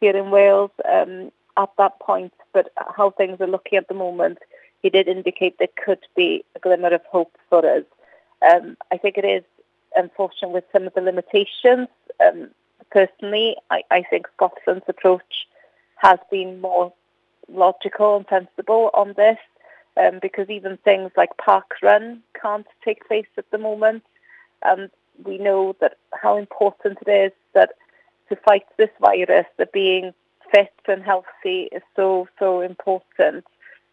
here 0.00 0.16
in 0.16 0.30
Wales. 0.30 0.70
Um, 0.90 1.30
at 1.56 1.70
that 1.78 1.98
point, 2.00 2.32
but 2.52 2.72
how 2.96 3.10
things 3.10 3.40
are 3.40 3.46
looking 3.46 3.78
at 3.78 3.88
the 3.88 3.94
moment, 3.94 4.38
he 4.82 4.90
did 4.90 5.08
indicate 5.08 5.58
there 5.58 5.68
could 5.84 6.00
be 6.16 6.44
a 6.56 6.58
glimmer 6.58 6.88
of 6.94 7.02
hope 7.06 7.36
for 7.48 7.64
us. 7.66 7.84
Um, 8.48 8.76
I 8.92 8.96
think 8.96 9.18
it 9.18 9.24
is 9.24 9.44
unfortunate 9.96 10.50
with 10.50 10.64
some 10.72 10.86
of 10.86 10.94
the 10.94 11.00
limitations. 11.00 11.88
Um, 12.24 12.50
personally, 12.90 13.56
I, 13.70 13.82
I 13.90 14.02
think 14.02 14.26
Scotland's 14.36 14.84
approach 14.88 15.46
has 15.96 16.18
been 16.30 16.60
more 16.60 16.92
logical 17.48 18.16
and 18.16 18.26
sensible 18.28 18.90
on 18.94 19.14
this 19.16 19.38
um, 19.96 20.18
because 20.22 20.48
even 20.48 20.76
things 20.78 21.10
like 21.16 21.36
park 21.36 21.74
run 21.82 22.22
can't 22.40 22.66
take 22.84 23.06
place 23.06 23.26
at 23.36 23.50
the 23.50 23.58
moment. 23.58 24.04
And 24.62 24.90
we 25.24 25.38
know 25.38 25.76
that 25.80 25.98
how 26.12 26.36
important 26.36 26.98
it 27.06 27.10
is 27.10 27.32
that 27.54 27.72
to 28.28 28.36
fight 28.36 28.64
this 28.76 28.90
virus, 29.00 29.46
that 29.58 29.72
being 29.72 30.14
fit 30.52 30.72
and 30.86 31.02
healthy 31.02 31.68
is 31.72 31.82
so, 31.96 32.28
so 32.38 32.60
important. 32.60 33.44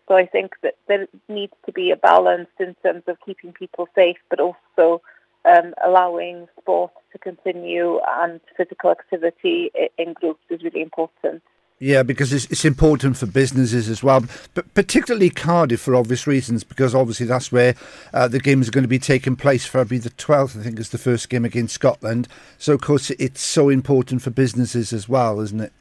So 0.08 0.16
I 0.16 0.26
think 0.26 0.54
that 0.64 0.76
there 0.88 1.08
needs 1.28 1.54
to 1.66 1.72
be 1.72 1.92
a 1.92 1.98
balance 1.98 2.50
in 2.60 2.76
terms 2.84 3.04
of 3.08 3.18
keeping 3.26 3.52
people 3.52 3.88
safe, 3.94 4.18
but 4.30 4.40
also 4.40 5.02
um, 5.46 5.74
allowing 5.86 6.48
sport 6.60 6.92
to 7.12 7.18
continue 7.18 8.00
and 8.08 8.40
physical 8.56 8.92
activity 8.92 9.72
in 9.98 10.14
groups 10.14 10.44
is 10.50 10.64
really 10.64 10.82
important. 10.82 11.44
Yeah, 11.80 12.02
because 12.02 12.34
it's, 12.34 12.46
it's 12.46 12.66
important 12.66 13.18
for 13.18 13.28
businesses 13.28 13.88
as 13.88 14.02
well, 14.02 14.24
but 14.56 14.74
particularly 14.74 15.30
Cardiff 15.30 15.82
for 15.82 15.96
obvious 15.96 16.26
reasons, 16.26 16.64
because 16.64 16.96
obviously 16.96 17.28
that's 17.28 17.52
where 17.52 17.76
uh, 18.14 18.28
the 18.28 18.40
games 18.40 18.68
are 18.68 18.72
going 18.72 18.84
to 18.84 18.88
be 18.88 18.98
taking 18.98 19.36
place. 19.36 19.68
February 19.68 20.00
the 20.00 20.10
12th, 20.10 20.60
I 20.60 20.64
think, 20.64 20.80
is 20.80 20.90
the 20.90 20.98
first 20.98 21.30
game 21.30 21.46
against 21.46 21.76
Scotland. 21.76 22.28
So, 22.58 22.74
of 22.74 22.82
course, 22.82 23.12
it's 23.12 23.42
so 23.42 23.70
important 23.70 24.24
for 24.24 24.32
businesses 24.32 24.92
as 24.92 25.08
well, 25.08 25.40
isn't 25.40 25.62
it? 25.62 25.72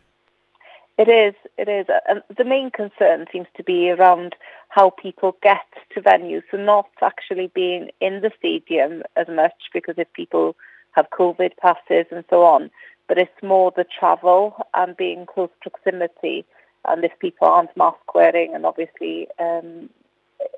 It 0.99 1.09
is, 1.09 1.35
it 1.59 1.69
is. 1.69 1.87
And 2.09 2.23
the 2.37 2.45
main 2.45 2.71
concern 2.71 3.27
seems 3.31 3.49
to 3.57 3.63
be 3.63 3.91
around 3.91 4.35
how 4.71 4.91
people 4.91 5.37
get 5.43 5.67
to 5.93 6.01
venues, 6.01 6.43
so 6.51 6.57
not 6.57 6.89
actually 7.03 7.51
being 7.55 7.91
in 8.01 8.23
the 8.23 8.33
stadium 8.39 9.03
as 9.15 9.29
much, 9.29 9.71
because 9.75 9.97
if 9.99 10.11
people 10.15 10.57
have 10.93 11.11
COVID 11.11 11.57
passes 11.59 12.07
and 12.11 12.25
so 12.31 12.45
on, 12.45 12.71
but 13.09 13.19
it's 13.19 13.43
more 13.43 13.73
the 13.77 13.85
travel 13.85 14.57
and 14.75 14.97
being 14.97 15.27
close 15.27 15.51
proximity. 15.61 16.45
And 16.87 17.05
if 17.05 17.13
people 17.19 17.47
aren't 17.47 17.77
mask 17.77 18.15
wearing, 18.15 18.55
and 18.55 18.65
obviously 18.65 19.29
um, 19.39 19.91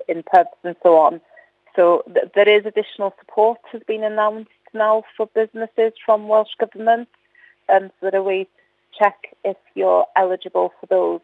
in 0.07 0.23
pubs 0.23 0.51
and 0.63 0.77
so 0.83 0.99
on, 0.99 1.21
so 1.75 2.05
th- 2.13 2.31
there 2.35 2.49
is 2.49 2.65
additional 2.65 3.13
support 3.19 3.59
has 3.73 3.83
been 3.89 4.05
announced 4.05 4.51
now 4.73 5.03
for 5.17 5.27
businesses 5.35 5.93
from 6.05 6.29
Welsh 6.29 6.55
Government, 6.61 7.09
and 7.69 7.87
um, 7.87 7.91
so 8.01 8.11
there 8.11 8.21
are 8.21 8.23
ways 8.23 8.47
check 8.99 9.35
if 9.45 9.57
you're 9.75 10.07
eligible 10.17 10.73
for 10.81 10.87
those. 10.87 11.21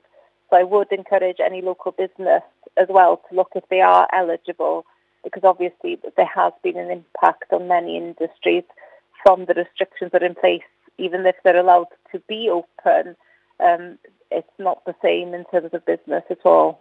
So 0.50 0.56
I 0.56 0.62
would 0.62 0.92
encourage 0.92 1.38
any 1.44 1.62
local 1.62 1.92
business 1.92 2.42
as 2.76 2.88
well 2.88 3.22
to 3.28 3.36
look 3.36 3.50
if 3.54 3.64
they 3.70 3.80
are 3.80 4.08
eligible, 4.12 4.84
because 5.22 5.42
obviously 5.44 5.98
there 6.16 6.30
has 6.34 6.52
been 6.62 6.76
an 6.76 6.90
impact 6.90 7.52
on 7.52 7.68
many 7.68 7.96
industries 7.96 8.64
from 9.22 9.46
the 9.46 9.54
restrictions 9.54 10.12
that 10.12 10.22
are 10.22 10.26
in 10.26 10.34
place 10.34 10.62
even 10.98 11.26
if 11.26 11.36
they're 11.42 11.58
allowed 11.58 11.88
to 12.12 12.20
be 12.28 12.48
open, 12.50 13.16
um, 13.60 13.98
it's 14.30 14.48
not 14.58 14.84
the 14.84 14.94
same 15.02 15.34
in 15.34 15.44
terms 15.46 15.70
of 15.72 15.84
business 15.84 16.24
at 16.30 16.44
all. 16.44 16.80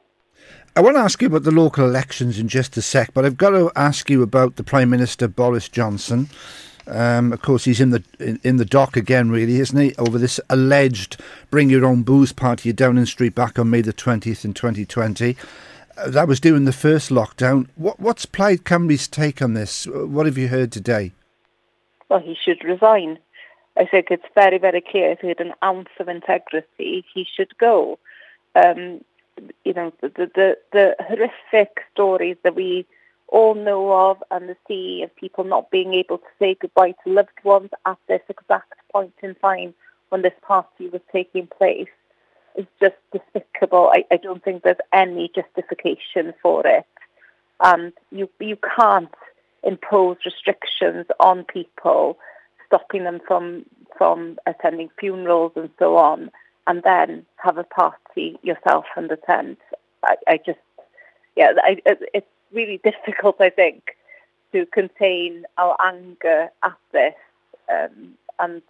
I 0.75 0.81
want 0.81 0.95
to 0.95 1.01
ask 1.01 1.21
you 1.21 1.27
about 1.27 1.43
the 1.43 1.51
local 1.51 1.85
elections 1.85 2.39
in 2.39 2.47
just 2.47 2.75
a 2.77 2.81
sec, 2.81 3.13
but 3.13 3.25
I've 3.25 3.37
got 3.37 3.51
to 3.51 3.71
ask 3.75 4.09
you 4.09 4.23
about 4.23 4.55
the 4.55 4.63
Prime 4.63 4.89
Minister 4.89 5.27
Boris 5.27 5.69
Johnson. 5.69 6.29
Um, 6.87 7.31
of 7.31 7.41
course, 7.41 7.65
he's 7.65 7.79
in 7.79 7.91
the 7.91 8.03
in, 8.19 8.39
in, 8.43 8.57
the 8.57 8.65
dock 8.65 8.97
again, 8.97 9.29
really, 9.29 9.59
isn't 9.59 9.79
he? 9.79 9.95
Over 9.95 10.17
this 10.17 10.39
alleged 10.49 11.17
"Bring 11.49 11.69
Your 11.69 11.85
Own 11.85 12.03
Booze" 12.03 12.33
party 12.33 12.69
at 12.69 12.75
Downing 12.75 13.05
Street 13.05 13.35
back 13.35 13.57
on 13.57 13.69
May 13.69 13.81
the 13.81 13.93
twentieth 13.93 14.43
in 14.43 14.53
2020. 14.53 15.37
Uh, 15.95 16.09
that 16.09 16.27
was 16.27 16.39
during 16.39 16.65
the 16.65 16.73
first 16.73 17.09
lockdown. 17.09 17.67
What, 17.75 17.99
what's 17.99 18.25
Plaid 18.25 18.65
Cymru's 18.65 19.07
take 19.07 19.41
on 19.41 19.53
this? 19.53 19.85
What 19.87 20.25
have 20.25 20.37
you 20.37 20.49
heard 20.49 20.71
today? 20.71 21.11
Well, 22.09 22.19
he 22.19 22.35
should 22.35 22.63
resign. 22.63 23.19
I 23.77 23.85
think 23.85 24.07
it's 24.11 24.25
very, 24.35 24.57
very 24.57 24.81
clear 24.81 25.11
if 25.11 25.19
he 25.19 25.29
had 25.29 25.39
an 25.39 25.53
ounce 25.63 25.89
of 25.99 26.07
integrity, 26.07 27.05
he 27.13 27.25
should 27.35 27.57
go. 27.57 27.97
Um, 28.55 29.03
you 29.63 29.73
know, 29.73 29.91
the, 30.01 30.09
the, 30.35 30.57
the 30.71 30.95
horrific 30.99 31.81
stories 31.91 32.37
that 32.43 32.55
we 32.55 32.85
all 33.33 33.55
know 33.55 33.91
of 33.91 34.23
and 34.29 34.47
the 34.47 34.55
see 34.67 35.01
of 35.03 35.13
people 35.15 35.43
not 35.43 35.71
being 35.71 35.95
able 35.95 36.19
to 36.19 36.33
say 36.37 36.55
goodbye 36.61 36.93
to 37.03 37.11
loved 37.11 37.43
ones 37.43 37.71
at 37.85 37.97
this 38.07 38.21
exact 38.29 38.73
point 38.91 39.13
in 39.23 39.33
time 39.35 39.73
when 40.09 40.21
this 40.21 40.33
party 40.43 40.87
was 40.87 41.01
taking 41.11 41.47
place 41.47 41.89
is 42.55 42.67
just 42.79 42.95
despicable. 43.11 43.91
I, 43.91 44.05
I 44.11 44.17
don't 44.17 44.43
think 44.43 44.61
there's 44.61 44.77
any 44.93 45.31
justification 45.33 46.35
for 46.43 46.65
it. 46.67 46.85
And 47.59 47.91
you, 48.11 48.29
you 48.39 48.57
can't 48.77 49.13
impose 49.63 50.17
restrictions 50.23 51.07
on 51.19 51.43
people 51.45 52.19
stopping 52.67 53.03
them 53.03 53.19
from 53.27 53.65
from 53.97 54.37
attending 54.47 54.89
funerals 54.99 55.51
and 55.55 55.69
so 55.77 55.97
on, 55.97 56.31
and 56.65 56.81
then 56.83 57.25
have 57.37 57.57
a 57.59 57.63
party 57.63 58.37
yourself 58.41 58.85
and 58.95 59.11
attend. 59.11 59.57
I, 60.03 60.15
I 60.27 60.37
just, 60.43 60.59
yeah, 61.35 61.51
I, 61.57 61.77
it's 61.85 62.27
really 62.53 62.77
difficult, 62.83 63.39
I 63.39 63.49
think, 63.49 63.95
to 64.51 64.65
contain 64.67 65.45
our 65.57 65.75
anger 65.83 66.49
at 66.63 66.77
this, 66.91 67.15
um, 67.69 68.13
and 68.39 68.61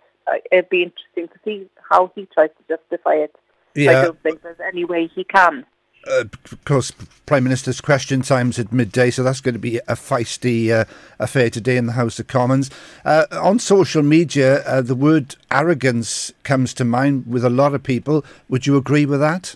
it'd 0.52 0.70
be 0.70 0.84
interesting 0.84 1.28
to 1.28 1.40
see 1.44 1.70
how 1.90 2.12
he 2.16 2.28
tries 2.34 2.50
to 2.50 2.78
justify 2.78 3.16
it. 3.16 3.36
Yeah. 3.76 3.92
I 3.92 4.02
don't 4.04 4.22
think 4.22 4.42
there's 4.42 4.60
any 4.60 4.86
way 4.86 5.10
he 5.14 5.24
can 5.24 5.66
uh, 6.08 6.26
of 6.52 6.66
course, 6.66 6.92
Prime 7.26 7.44
Minister's 7.44 7.82
question 7.82 8.22
time's 8.22 8.60
at 8.60 8.72
midday, 8.72 9.10
so 9.10 9.24
that's 9.24 9.42
going 9.42 9.54
to 9.54 9.60
be 9.60 9.78
a 9.80 9.96
feisty 9.96 10.70
uh, 10.70 10.86
affair 11.20 11.50
today 11.50 11.78
in 11.78 11.86
the 11.86 11.94
House 11.94 12.20
of 12.20 12.28
Commons. 12.28 12.70
Uh, 13.06 13.26
on 13.32 13.60
social 13.60 14.04
media, 14.04 14.64
uh, 14.64 14.82
the 14.82 14.96
word 14.96 15.36
arrogance 15.52 16.34
comes 16.44 16.74
to 16.76 16.86
mind 16.86 17.26
with 17.28 17.46
a 17.46 17.50
lot 17.50 17.74
of 17.74 17.84
people. 17.84 18.26
Would 18.50 18.68
you 18.68 18.78
agree 18.78 19.06
with 19.06 19.20
that? 19.22 19.56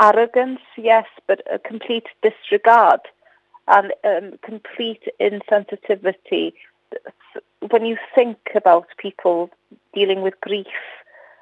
Arrogance, 0.00 0.60
yes, 0.76 1.06
but 1.26 1.40
a 1.50 1.58
complete 1.58 2.06
disregard 2.22 3.00
and 3.68 3.92
um, 4.04 4.38
complete 4.42 5.02
insensitivity. 5.20 6.52
When 7.70 7.84
you 7.84 7.96
think 8.14 8.38
about 8.54 8.86
people 8.98 9.50
dealing 9.94 10.22
with 10.22 10.40
grief 10.40 10.66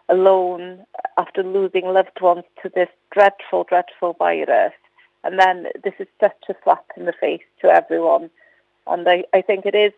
alone 0.08 0.84
after 1.18 1.42
losing 1.42 1.86
loved 1.86 2.20
ones 2.20 2.44
to 2.62 2.70
this 2.74 2.88
dreadful, 3.10 3.64
dreadful 3.64 4.14
virus. 4.14 4.72
And 5.22 5.38
then 5.38 5.66
this 5.82 5.94
is 5.98 6.06
such 6.20 6.44
a 6.48 6.54
slap 6.62 6.84
in 6.96 7.06
the 7.06 7.12
face 7.12 7.42
to 7.62 7.68
everyone. 7.68 8.30
And 8.86 9.08
I, 9.08 9.24
I 9.32 9.40
think 9.40 9.64
it 9.64 9.74
is, 9.74 9.92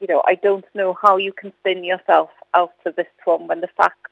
you 0.00 0.06
know, 0.06 0.22
I 0.26 0.34
don't 0.34 0.64
know 0.74 0.96
how 1.00 1.18
you 1.18 1.32
can 1.32 1.52
spin 1.60 1.84
yourself 1.84 2.30
out 2.54 2.74
of 2.86 2.96
this 2.96 3.06
one 3.24 3.46
when 3.46 3.60
the 3.60 3.68
facts 3.76 4.10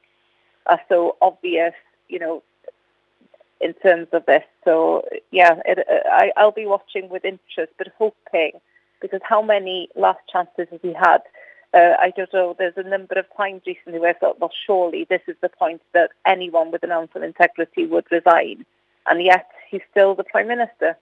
are 0.66 0.80
so 0.88 1.16
obvious, 1.22 1.72
you 2.08 2.18
know, 2.18 2.42
in 3.60 3.74
terms 3.74 4.08
of 4.12 4.24
this. 4.26 4.44
So, 4.64 5.04
yeah, 5.30 5.60
it, 5.64 5.86
I, 6.10 6.32
I'll 6.36 6.52
be 6.52 6.66
watching 6.66 7.08
with 7.08 7.24
interest, 7.24 7.72
but 7.78 7.88
hoping, 7.98 8.52
because 9.00 9.20
how 9.22 9.42
many 9.42 9.88
last 9.96 10.20
chances 10.32 10.68
has 10.70 10.80
he 10.82 10.92
had? 10.92 11.22
Uh, 11.74 11.94
I 12.00 12.12
don't 12.16 12.32
know, 12.32 12.56
there's 12.58 12.76
a 12.76 12.82
number 12.82 13.18
of 13.18 13.26
times 13.36 13.62
recently 13.66 13.98
where 13.98 14.10
I 14.10 14.18
thought, 14.18 14.40
well, 14.40 14.52
surely 14.66 15.06
this 15.08 15.20
is 15.26 15.36
the 15.42 15.50
point 15.50 15.82
that 15.92 16.10
anyone 16.26 16.70
with 16.70 16.82
an 16.82 16.92
ounce 16.92 17.10
of 17.14 17.22
integrity 17.22 17.86
would 17.86 18.06
resign. 18.10 18.64
And 19.06 19.22
yet 19.22 19.46
he's 19.70 19.82
still 19.90 20.14
the 20.14 20.24
Prime 20.24 20.48
Minister. 20.48 20.96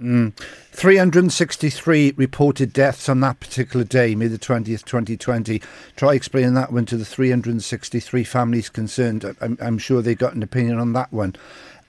Mm. 0.00 0.34
363 0.72 2.14
reported 2.16 2.72
deaths 2.72 3.08
on 3.08 3.20
that 3.20 3.38
particular 3.38 3.84
day, 3.84 4.14
May 4.14 4.28
the 4.28 4.38
20th, 4.38 4.84
2020. 4.84 5.60
Try 5.94 6.14
explaining 6.14 6.54
that 6.54 6.72
one 6.72 6.86
to 6.86 6.96
the 6.96 7.04
363 7.04 8.24
families 8.24 8.70
concerned. 8.70 9.36
I'm, 9.42 9.58
I'm 9.60 9.76
sure 9.76 10.00
they 10.00 10.14
got 10.14 10.32
an 10.32 10.42
opinion 10.42 10.78
on 10.78 10.94
that 10.94 11.12
one. 11.12 11.36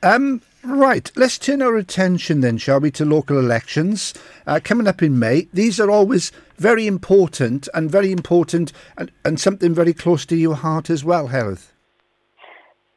Um, 0.04 0.42
right, 0.64 1.12
let's 1.16 1.38
turn 1.38 1.62
our 1.62 1.76
attention 1.76 2.42
then, 2.42 2.58
shall 2.58 2.80
we, 2.80 2.90
to 2.92 3.06
local 3.06 3.38
elections 3.38 4.16
uh, 4.48 4.60
coming 4.64 4.88
up 4.88 5.04
in 5.04 5.20
May. 5.20 5.48
These 5.54 5.80
are 5.80 5.92
always 5.92 6.32
very 6.58 6.88
important 6.88 7.70
and 7.76 7.92
very 7.92 8.12
important 8.12 8.74
and, 8.98 9.12
and 9.24 9.40
something 9.40 9.76
very 9.76 9.94
close 9.94 10.26
to 10.26 10.36
your 10.36 10.56
heart 10.56 10.90
as 10.90 11.04
well, 11.04 11.28
Health. 11.28 11.74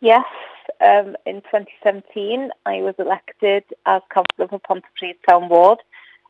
Yes, 0.00 0.24
um, 0.80 1.14
in 1.26 1.42
2017 1.42 2.50
I 2.64 2.76
was 2.80 2.94
elected 2.98 3.64
as 3.84 4.00
councillor 4.10 4.48
for 4.48 4.60
Pontypridd 4.60 5.16
Town 5.28 5.50
Ward. 5.50 5.80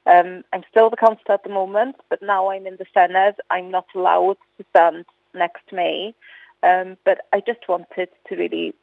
Um, 0.07 0.43
I'm 0.53 0.65
still 0.71 0.91
the 0.91 0.97
councillor 0.97 1.35
at 1.35 1.45
the 1.45 1.51
moment, 1.51 1.97
but 2.11 2.21
now 2.21 2.51
I'm 2.51 2.67
in 2.67 2.77
the 2.77 2.87
Senedd. 2.95 3.35
I'm 3.51 3.71
not 3.71 3.87
allowed 3.95 4.39
to 4.59 4.65
stand 4.71 5.05
next 5.35 5.73
May. 5.73 6.15
Um, 6.65 6.97
but 7.05 7.27
I 7.33 7.41
just 7.41 7.69
wanted 7.69 8.09
to 8.29 8.37
really 8.37 8.75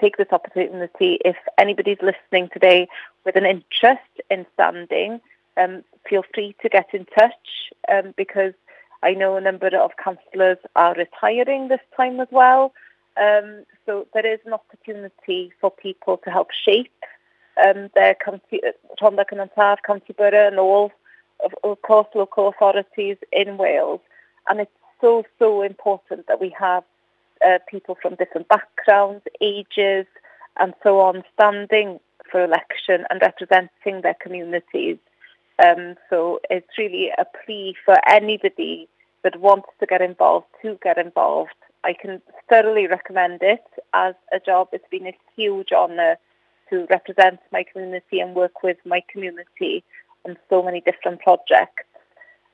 take 0.00 0.16
this 0.16 0.28
opportunity, 0.32 1.18
if 1.24 1.36
anybody's 1.58 1.98
listening 2.02 2.48
today 2.52 2.88
with 3.24 3.36
an 3.36 3.46
interest 3.46 4.00
in 4.30 4.46
standing, 4.54 5.20
um, 5.56 5.82
feel 6.08 6.24
free 6.34 6.54
to 6.62 6.68
get 6.68 6.88
in 6.92 7.06
touch 7.06 7.72
um, 7.92 8.14
because 8.16 8.54
I 9.02 9.12
know 9.14 9.36
a 9.36 9.40
number 9.40 9.68
of 9.76 9.92
councillors 10.02 10.58
are 10.76 10.94
retiring 10.94 11.68
this 11.68 11.80
time 11.96 12.20
as 12.20 12.28
well. 12.30 12.72
Um, 13.20 13.64
so 13.86 14.06
there 14.14 14.26
is 14.26 14.40
an 14.46 14.52
opportunity 14.52 15.52
for 15.60 15.70
people 15.70 16.18
to 16.18 16.30
help 16.30 16.48
shape 16.52 16.92
um, 17.64 17.90
their 17.94 18.14
county, 18.14 18.60
Rhondda 19.00 19.24
Cynon 19.30 19.50
Taf, 19.56 19.78
County 19.86 20.12
Borough 20.16 20.48
and 20.48 20.58
all, 20.58 20.92
of, 21.44 21.52
of 21.64 21.82
course, 21.82 22.06
local 22.14 22.48
authorities 22.48 23.16
in 23.32 23.56
Wales. 23.56 24.00
And 24.48 24.60
it's 24.60 24.70
so, 25.00 25.24
so 25.38 25.62
important 25.62 26.26
that 26.28 26.40
we 26.40 26.54
have 26.58 26.84
uh, 27.46 27.58
people 27.68 27.96
from 28.00 28.14
different 28.16 28.48
backgrounds, 28.48 29.24
ages, 29.40 30.06
and 30.58 30.74
so 30.82 31.00
on 31.00 31.22
standing 31.34 32.00
for 32.30 32.44
election 32.44 33.04
and 33.10 33.20
representing 33.20 34.02
their 34.02 34.16
communities. 34.20 34.98
Um, 35.64 35.96
so 36.08 36.40
it's 36.48 36.78
really 36.78 37.10
a 37.10 37.24
plea 37.44 37.74
for 37.84 37.96
anybody 38.08 38.88
that 39.22 39.40
wants 39.40 39.68
to 39.80 39.86
get 39.86 40.00
involved 40.00 40.46
to 40.62 40.78
get 40.82 40.98
involved. 40.98 41.50
I 41.84 41.94
can 41.94 42.22
thoroughly 42.48 42.86
recommend 42.86 43.42
it 43.42 43.64
as 43.92 44.14
a 44.32 44.40
job. 44.40 44.68
It's 44.72 44.88
been 44.90 45.06
a 45.06 45.16
huge 45.36 45.72
honour 45.72 46.16
to 46.70 46.86
represent 46.88 47.40
my 47.52 47.64
community 47.64 48.20
and 48.20 48.34
work 48.34 48.62
with 48.62 48.78
my 48.84 49.02
community 49.10 49.82
on 50.26 50.36
so 50.48 50.62
many 50.62 50.80
different 50.80 51.20
projects. 51.20 51.84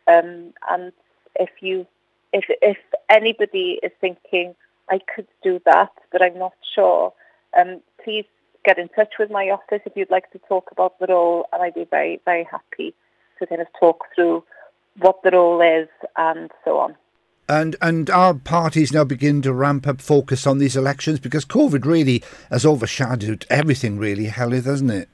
Um, 0.09 0.53
and 0.71 0.93
if 1.39 1.51
you, 1.61 1.87
if 2.33 2.45
if 2.63 2.79
anybody 3.11 3.79
is 3.83 3.93
thinking 4.01 4.55
I 4.91 5.01
could 5.15 5.27
do 5.43 5.61
that, 5.65 5.93
but 6.13 6.23
I'm 6.23 6.39
not 6.39 6.55
sure, 6.75 7.13
um, 7.59 7.81
please 8.03 8.25
get 8.65 8.79
in 8.79 8.89
touch 8.89 9.15
with 9.19 9.31
my 9.31 9.49
office 9.51 9.83
if 9.85 9.97
you'd 9.97 10.11
like 10.11 10.31
to 10.33 10.41
talk 10.49 10.71
about 10.73 10.99
the 10.99 11.07
role, 11.07 11.47
and 11.53 11.63
I'd 11.63 11.75
be 11.75 11.85
very 11.85 12.21
very 12.25 12.45
happy 12.45 12.95
to 13.39 13.47
kind 13.47 13.61
of 13.61 13.69
talk 13.79 14.07
through 14.15 14.45
what 14.99 15.23
the 15.23 15.31
role 15.31 15.61
is 15.61 15.89
and 16.17 16.51
so 16.65 16.79
on. 16.79 16.97
And 17.49 17.77
and 17.81 18.11
our 18.11 18.35
parties 18.35 18.93
now 18.93 19.05
begin 19.05 19.41
to 19.43 19.53
ramp 19.53 19.87
up 19.87 20.01
focus 20.01 20.47
on 20.47 20.59
these 20.59 20.77
elections 20.77 21.21
because 21.21 21.45
COVID 21.45 21.85
really 21.85 22.23
has 22.51 22.67
overshadowed 22.67 23.47
everything, 23.49 23.99
really, 23.99 24.27
Heledd, 24.27 24.65
hasn't 24.65 24.91
it? 24.91 25.09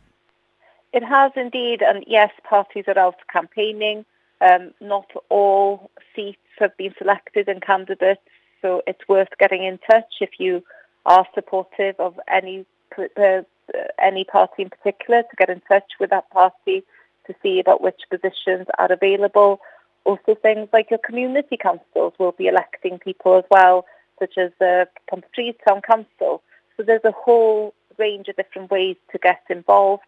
It 0.93 1.05
has 1.05 1.33
indeed, 1.37 1.83
and 1.83 2.05
yes, 2.07 2.31
parties 2.49 2.85
are 2.87 2.99
out 2.99 3.17
campaigning. 3.31 4.05
Um, 4.41 4.73
not 4.81 5.11
all 5.29 5.91
seats 6.17 6.39
have 6.59 6.77
been 6.77 6.95
selected 6.99 7.49
and 7.49 7.63
candidates, 7.63 8.21
so 8.63 8.83
it's 8.87 9.07
worth 9.09 9.29
getting 9.39 9.65
in 9.65 9.79
touch 9.91 10.15
if 10.21 10.31
you 10.39 10.63
are 11.05 11.27
supportive 11.35 11.97
of 11.99 12.19
any 12.33 12.65
uh, 12.99 13.43
any 14.01 14.25
party 14.25 14.63
in 14.63 14.71
particular 14.71 15.23
to 15.23 15.37
get 15.37 15.51
in 15.51 15.61
touch 15.69 15.93
with 15.99 16.11
that 16.11 16.31
party 16.31 16.83
to 17.27 17.35
see 17.43 17.61
about 17.61 17.83
which 17.83 18.01
positions 18.11 18.67
are 18.79 18.91
available 18.93 19.61
also 20.05 20.35
things 20.35 20.69
like 20.73 20.91
your 20.91 20.99
community 20.99 21.57
councils 21.57 22.15
will 22.19 22.33
be 22.33 22.47
electing 22.47 22.99
people 22.99 23.37
as 23.37 23.45
well, 23.51 23.87
such 24.19 24.37
as 24.37 24.51
the 24.59 24.89
Street 25.31 25.59
Town 25.67 25.81
Council. 25.83 26.43
So 26.77 26.83
there's 26.83 27.05
a 27.05 27.13
whole 27.13 27.75
range 27.99 28.29
of 28.29 28.37
different 28.37 28.71
ways 28.71 28.97
to 29.13 29.19
get 29.19 29.43
involved. 29.49 30.03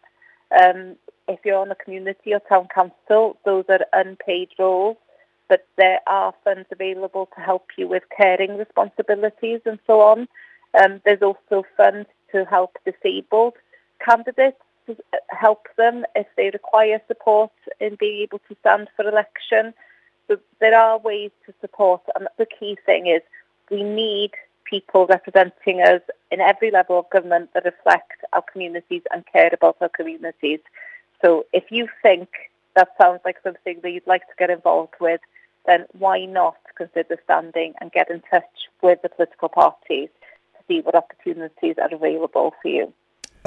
Um, 0.58 0.96
if 1.28 1.40
you're 1.44 1.58
on 1.58 1.70
a 1.70 1.76
community 1.76 2.34
or 2.34 2.40
town 2.40 2.68
council, 2.74 3.38
those 3.44 3.64
are 3.68 3.80
unpaid 3.92 4.50
roles, 4.58 4.96
but 5.48 5.66
there 5.76 6.00
are 6.06 6.34
funds 6.42 6.66
available 6.72 7.28
to 7.34 7.40
help 7.40 7.66
you 7.76 7.86
with 7.86 8.02
caring 8.16 8.56
responsibilities 8.56 9.60
and 9.64 9.78
so 9.86 10.00
on. 10.00 10.28
Um, 10.80 11.00
there's 11.04 11.22
also 11.22 11.64
funds 11.76 12.08
to 12.32 12.44
help 12.44 12.76
disabled 12.84 13.54
candidates 14.04 14.58
to 14.86 14.96
help 15.28 15.66
them 15.76 16.04
if 16.14 16.26
they 16.36 16.50
require 16.50 17.00
support 17.06 17.52
in 17.80 17.96
being 17.98 18.22
able 18.22 18.40
to 18.48 18.56
stand 18.60 18.88
for 18.96 19.08
election. 19.08 19.72
So 20.28 20.38
there 20.60 20.78
are 20.78 20.98
ways 20.98 21.30
to 21.46 21.54
support, 21.60 22.02
and 22.14 22.28
the 22.38 22.46
key 22.46 22.76
thing 22.84 23.06
is 23.06 23.22
we 23.70 23.82
need 23.82 24.32
people 24.64 25.06
representing 25.06 25.80
us 25.80 26.00
in 26.30 26.40
every 26.40 26.70
level 26.70 26.98
of 26.98 27.10
government 27.10 27.50
that 27.54 27.64
reflect 27.64 28.12
our 28.32 28.42
communities 28.42 29.02
and 29.12 29.24
care 29.30 29.50
about 29.52 29.76
our 29.80 29.90
communities. 29.90 30.60
So 31.22 31.44
if 31.52 31.64
you 31.70 31.88
think 32.02 32.28
that 32.74 32.88
sounds 33.00 33.20
like 33.24 33.36
something 33.42 33.80
that 33.82 33.90
you'd 33.90 34.06
like 34.06 34.22
to 34.22 34.34
get 34.38 34.50
involved 34.50 34.94
with, 35.00 35.20
then 35.66 35.86
why 35.98 36.24
not 36.24 36.56
consider 36.76 37.18
standing 37.24 37.74
and 37.80 37.92
get 37.92 38.10
in 38.10 38.22
touch 38.30 38.44
with 38.82 39.00
the 39.02 39.08
political 39.08 39.48
parties 39.48 40.08
to 40.56 40.64
see 40.68 40.80
what 40.80 40.94
opportunities 40.94 41.76
are 41.80 41.94
available 41.94 42.54
for 42.60 42.68
you. 42.68 42.92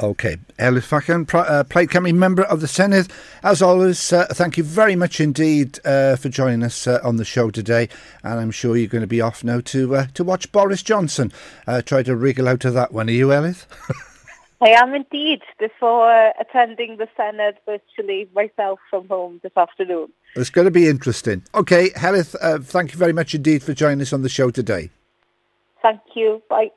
Okay. 0.00 0.36
Ellis 0.60 0.86
Fychan, 0.86 1.28
uh, 1.34 1.64
Plaid 1.64 1.88
Cymru 1.88 2.14
member 2.14 2.44
of 2.44 2.60
the 2.60 2.68
Senedd. 2.68 3.10
As 3.42 3.60
always, 3.60 4.12
uh, 4.12 4.26
thank 4.30 4.56
you 4.56 4.62
very 4.62 4.94
much 4.94 5.20
indeed 5.20 5.80
uh, 5.84 6.14
for 6.14 6.28
joining 6.28 6.62
us 6.62 6.86
uh, 6.86 7.00
on 7.02 7.16
the 7.16 7.24
show 7.24 7.50
today. 7.50 7.88
And 8.22 8.38
I'm 8.38 8.52
sure 8.52 8.76
you're 8.76 8.86
going 8.86 9.02
to 9.02 9.08
be 9.08 9.20
off 9.20 9.42
now 9.42 9.60
to 9.60 9.96
uh, 9.96 10.06
to 10.14 10.22
watch 10.22 10.52
Boris 10.52 10.84
Johnson. 10.84 11.32
Uh, 11.66 11.82
try 11.82 12.04
to 12.04 12.14
wriggle 12.14 12.46
out 12.46 12.64
of 12.64 12.74
that 12.74 12.92
one. 12.92 13.08
Are 13.08 13.12
you, 13.12 13.32
Ellis? 13.32 13.66
I 14.60 14.70
am 14.70 14.94
indeed, 14.94 15.42
before 15.58 16.10
uh, 16.10 16.32
attending 16.40 16.96
the 16.96 17.08
Senedd 17.16 17.54
virtually 17.64 18.28
myself 18.34 18.80
from 18.90 19.06
home 19.06 19.38
this 19.42 19.56
afternoon. 19.56 20.08
It's 20.34 20.50
going 20.50 20.64
to 20.64 20.72
be 20.72 20.88
interesting. 20.88 21.44
Okay, 21.54 21.90
Heledd, 21.90 22.34
uh, 22.42 22.58
thank 22.58 22.92
you 22.92 22.98
very 22.98 23.12
much 23.12 23.34
indeed 23.34 23.62
for 23.62 23.72
joining 23.72 24.00
us 24.00 24.12
on 24.12 24.22
the 24.22 24.28
show 24.28 24.50
today. 24.50 24.90
Thank 25.80 26.00
you. 26.16 26.42
Bye. 26.48 26.72